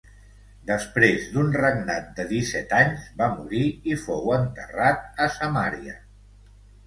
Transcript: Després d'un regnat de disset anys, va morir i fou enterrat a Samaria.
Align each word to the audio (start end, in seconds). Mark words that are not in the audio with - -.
Després 0.67 1.25
d'un 1.33 1.51
regnat 1.57 2.07
de 2.19 2.23
disset 2.31 2.73
anys, 2.79 3.05
va 3.19 3.27
morir 3.33 3.61
i 3.93 3.99
fou 4.07 4.33
enterrat 4.37 5.21
a 5.27 5.31
Samaria. 5.35 5.97